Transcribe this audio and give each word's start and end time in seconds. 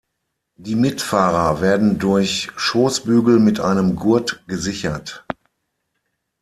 Die 0.55 0.73
Mitfahrer 0.75 1.61
werden 1.61 1.99
durch 1.99 2.49
Schoßbügel 2.55 3.35
und 3.35 3.43
mit 3.43 3.59
einem 3.59 3.95
Gurt 3.95 4.43
gesichert. 4.47 5.27